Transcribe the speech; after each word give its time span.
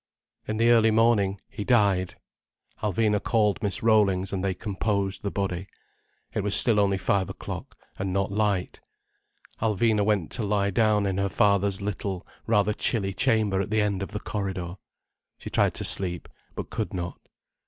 In 0.47 0.57
the 0.57 0.71
early 0.71 0.89
morning 0.89 1.39
he 1.47 1.63
died. 1.63 2.15
Alvina 2.81 3.21
called 3.21 3.59
Mrs. 3.59 3.83
Rollings, 3.83 4.33
and 4.33 4.43
they 4.43 4.55
composed 4.55 5.21
the 5.21 5.29
body. 5.29 5.67
It 6.33 6.41
was 6.41 6.55
still 6.55 6.79
only 6.79 6.97
five 6.97 7.29
o'clock, 7.29 7.77
and 7.99 8.11
not 8.11 8.31
light. 8.31 8.81
Alvina 9.61 10.03
went 10.03 10.31
to 10.31 10.43
lie 10.43 10.71
down 10.71 11.05
in 11.05 11.19
her 11.19 11.29
father's 11.29 11.83
little, 11.83 12.25
rather 12.47 12.73
chilly 12.73 13.13
chamber 13.13 13.61
at 13.61 13.69
the 13.69 13.81
end 13.81 14.01
of 14.01 14.09
the 14.09 14.19
corridor. 14.19 14.73
She 15.37 15.51
tried 15.51 15.75
to 15.75 15.83
sleep, 15.83 16.27
but 16.55 16.71
could 16.71 16.95
not. 16.95 17.19